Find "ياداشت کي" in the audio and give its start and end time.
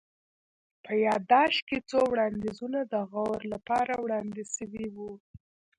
1.09-1.77